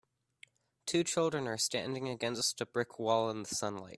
[0.87, 3.89] Two children are standing against a brick wall in the sunlight.